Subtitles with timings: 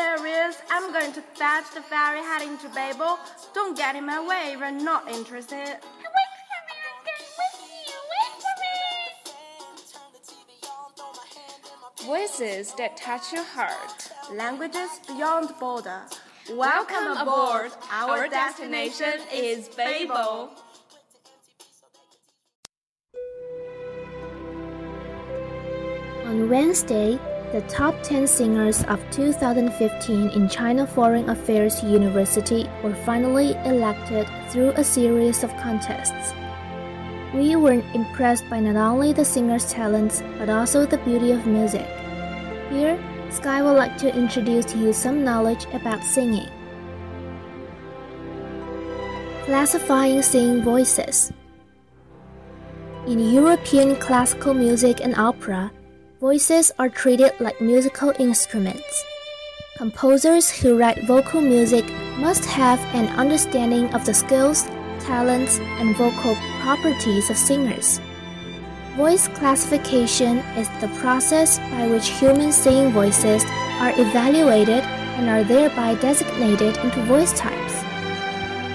[0.00, 0.56] Serious.
[0.70, 3.18] I'm going to fetch the ferry heading to Babel.
[3.54, 4.56] Don't get in my way.
[4.56, 5.56] We're not interested.
[5.56, 6.76] Wait for me.
[6.88, 7.56] I'm going with
[7.88, 7.98] you.
[8.12, 8.54] Wait for
[12.04, 12.16] me.
[12.18, 14.10] Voices that touch your heart.
[14.32, 16.02] Languages beyond border.
[16.52, 17.72] Welcome aboard.
[17.92, 20.50] Our destination is Babel.
[26.24, 27.18] On Wednesday,
[27.52, 34.70] the top 10 singers of 2015 in China Foreign Affairs University were finally elected through
[34.76, 36.32] a series of contests.
[37.34, 41.88] We were impressed by not only the singers' talents but also the beauty of music.
[42.70, 42.96] Here,
[43.30, 46.48] Sky would like to introduce to you some knowledge about singing.
[49.44, 51.32] Classifying singing voices.
[53.08, 55.72] In European classical music and opera,
[56.20, 59.04] Voices are treated like musical instruments.
[59.78, 64.64] Composers who write vocal music must have an understanding of the skills,
[65.00, 68.02] talents, and vocal properties of singers.
[68.98, 73.42] Voice classification is the process by which human singing voices
[73.80, 74.84] are evaluated
[75.16, 77.82] and are thereby designated into voice types.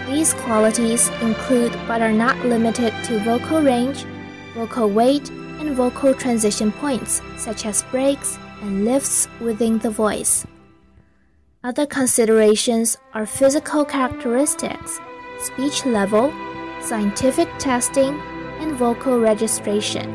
[0.09, 4.03] These qualities include but are not limited to vocal range,
[4.55, 5.29] vocal weight,
[5.59, 10.45] and vocal transition points, such as breaks and lifts within the voice.
[11.63, 14.99] Other considerations are physical characteristics,
[15.41, 16.31] speech level,
[16.81, 18.19] scientific testing,
[18.59, 20.07] and vocal registration.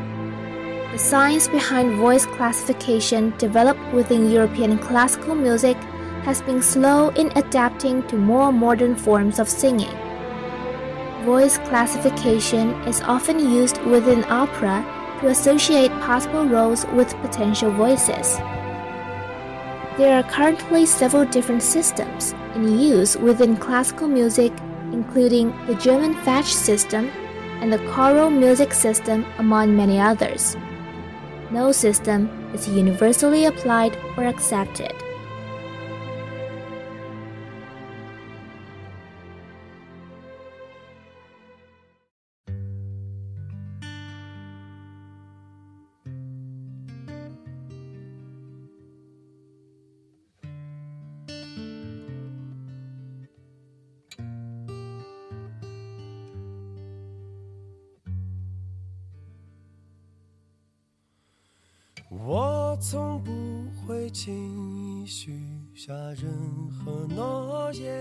[0.91, 5.77] The science behind voice classification developed within European classical music
[6.23, 9.95] has been slow in adapting to more modern forms of singing.
[11.25, 14.83] Voice classification is often used within opera
[15.21, 18.37] to associate possible roles with potential voices.
[19.97, 24.51] There are currently several different systems in use within classical music,
[24.91, 27.09] including the German Fach system
[27.61, 30.57] and the choral music system, among many others.
[31.51, 35.00] No system is universally applied or accepted.
[62.81, 63.31] 从不
[63.85, 64.33] 会轻
[65.03, 65.39] 易许
[65.75, 66.31] 下任
[66.71, 67.93] 何诺言，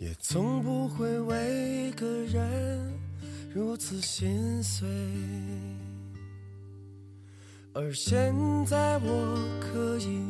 [0.00, 2.92] 也从不会为一个人
[3.54, 4.88] 如此心碎。
[7.72, 8.34] 而现
[8.66, 10.20] 在我可以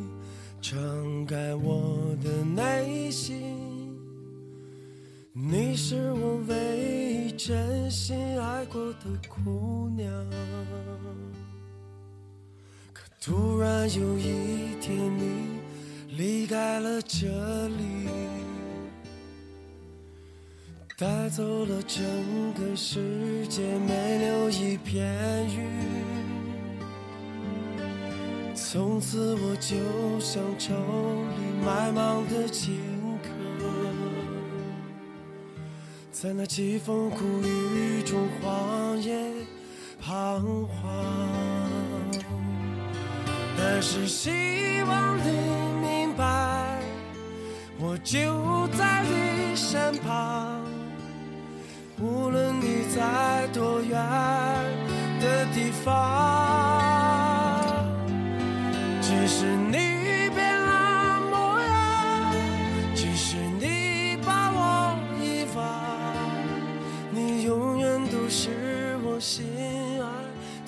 [0.61, 3.97] 敞开我的内心，
[5.33, 10.07] 你是我唯一真心爱过的姑娘。
[13.27, 15.59] 突然有一天，你
[16.15, 17.27] 离开了这
[17.69, 18.07] 里，
[20.99, 22.05] 带走了整
[22.53, 25.65] 个世界，没留一片云。
[28.55, 29.75] 从此，我就
[30.21, 32.75] 像愁里埋芒的荆
[33.23, 33.27] 轲，
[36.13, 39.19] 在那凄风苦雨中荒野
[39.99, 41.74] 彷徨。
[43.67, 44.31] 但是希
[44.87, 45.31] 望你
[45.81, 46.79] 明白，
[47.79, 50.61] 我就在你身旁，
[51.99, 53.97] 无论你在多远
[55.19, 57.65] 的地方。
[59.01, 62.35] 只是你变了模样，
[62.95, 66.15] 只是你把我遗忘，
[67.11, 69.47] 你永远都是我心
[70.03, 70.07] 爱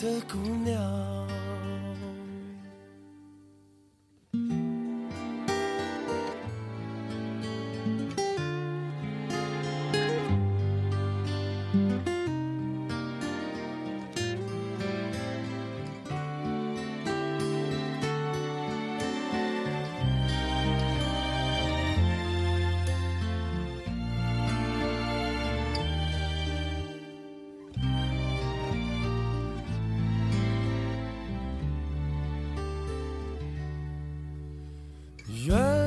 [0.03, 1.16] 的姑娘。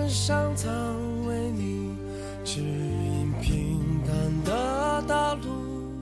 [0.10, 0.68] 上苍
[1.28, 1.96] 为你
[2.44, 5.94] 指引平坦的道路，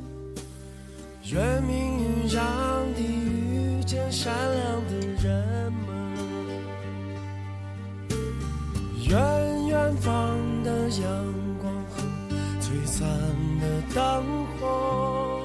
[1.29, 2.43] 愿命运让
[2.95, 5.89] 你遇见善良的人们，
[9.09, 12.01] 愿远方的阳光和
[12.61, 13.05] 璀璨
[13.59, 14.23] 的灯
[14.57, 15.41] 火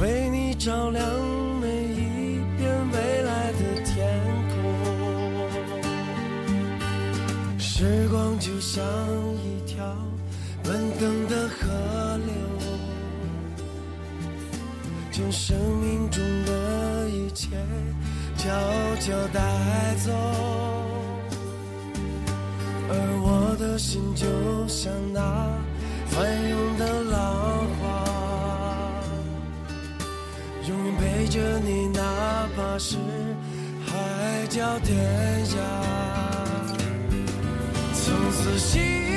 [0.00, 1.04] 为你照亮
[8.38, 8.84] 就像
[9.42, 9.84] 一条
[10.62, 12.32] 奔腾的河流，
[15.10, 17.48] 将生命中的一切
[18.36, 18.48] 悄
[19.00, 19.40] 悄带
[20.04, 20.12] 走。
[22.90, 24.26] 而我的心就
[24.68, 25.20] 像那
[26.06, 27.82] 翻涌的浪花，
[30.68, 32.96] 永远陪着你，哪怕是
[33.84, 34.96] 海角天
[35.46, 36.37] 涯。
[38.38, 39.07] 自信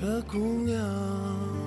[0.00, 1.59] 的姑娘。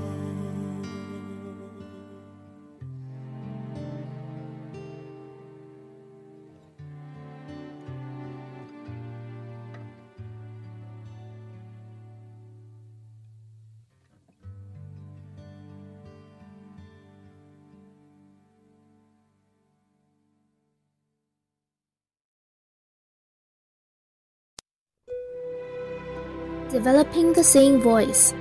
[26.73, 28.33] Developing the singing voice.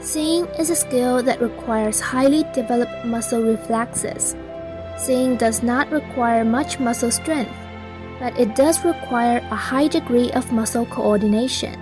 [0.00, 4.36] Singing is a skill that requires highly developed muscle reflexes.
[4.98, 7.56] Singing does not require much muscle strength,
[8.18, 11.74] but it does require a high degree of muscle coordination.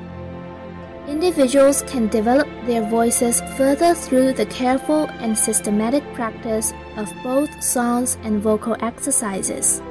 [1.09, 8.17] Individuals can develop their voices further through the careful and systematic practice of both songs
[8.23, 9.83] and vocal exercises.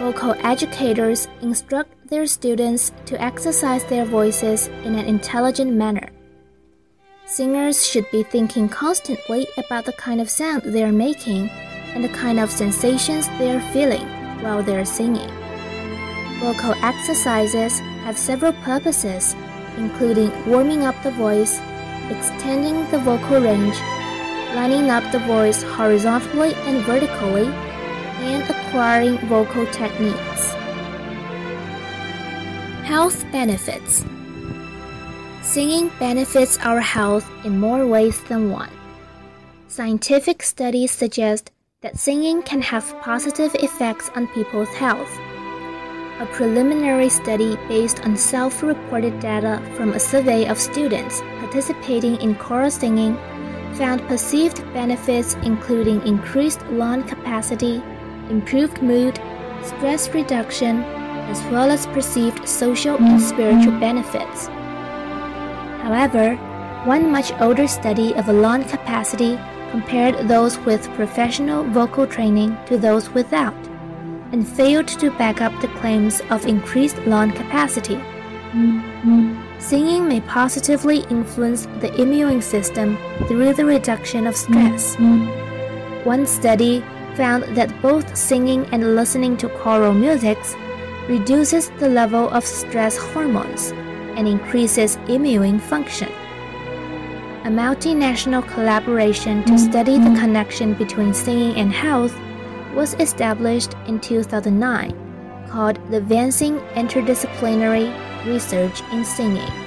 [0.00, 6.08] Vocal educators instruct their students to exercise their voices in an intelligent manner.
[7.26, 11.50] Singers should be thinking constantly about the kind of sound they are making
[11.92, 14.06] and the kind of sensations they are feeling
[14.40, 15.28] while they are singing.
[16.40, 19.36] Vocal exercises have several purposes,
[19.76, 21.60] including warming up the voice,
[22.08, 23.76] extending the vocal range,
[24.56, 27.52] lining up the voice horizontally and vertically,
[28.20, 30.52] and acquiring vocal techniques.
[32.84, 34.04] Health benefits.
[35.42, 38.70] Singing benefits our health in more ways than one.
[39.68, 41.50] Scientific studies suggest
[41.80, 45.10] that singing can have positive effects on people's health.
[46.20, 52.34] A preliminary study based on self reported data from a survey of students participating in
[52.34, 53.16] choral singing
[53.74, 57.82] found perceived benefits including increased lung capacity,
[58.30, 59.20] improved mood,
[59.62, 60.82] stress reduction,
[61.30, 64.46] as well as perceived social and spiritual benefits.
[65.82, 66.36] However,
[66.84, 69.38] one much older study of lung capacity
[69.70, 73.54] compared those with professional vocal training to those without,
[74.32, 78.00] and failed to back up the claims of increased lung capacity.
[79.58, 82.96] Singing may positively influence the immune system
[83.28, 84.96] through the reduction of stress.
[86.04, 86.82] One study
[87.16, 90.54] found that both singing and listening to choral musics
[91.08, 93.72] reduces the level of stress hormones
[94.16, 96.08] and increases immune function.
[97.44, 99.70] A multinational collaboration to mm-hmm.
[99.70, 102.14] study the connection between singing and health
[102.74, 107.90] was established in 2009 called the Advancing Interdisciplinary
[108.26, 109.59] Research in Singing.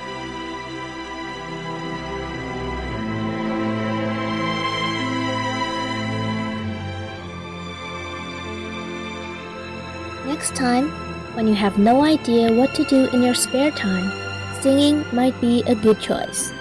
[10.43, 10.89] Next time,
[11.35, 14.11] when you have no idea what to do in your spare time,
[14.61, 16.51] singing might be a good choice.